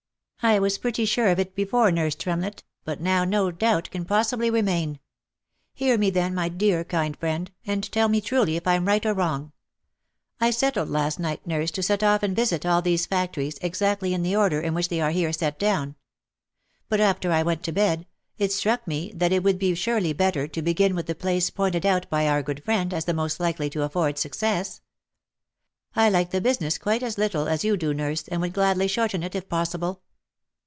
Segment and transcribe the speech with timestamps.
[0.51, 4.49] "I was pretty sure of it before, nurse Tremlett, but now no doubt can possibly
[4.49, 4.99] remain.
[5.75, 9.05] Hear me, then, my dear kind friend, and tell me truly if I am right
[9.05, 9.51] or wrong.
[10.39, 14.23] I settled last night, nurse, to set off and visit all these factories exactly in
[14.23, 15.95] the order in which they are here set down.
[16.89, 18.07] But, after I went to bed,
[18.39, 21.85] it struck me that it would be surely better to begin with the place pointed
[21.85, 24.81] out by our good friend as the most likely to afford success.
[25.95, 29.21] I like the business quite as little as you do, nurse, and would gladly shorten
[29.21, 30.01] it, if possible."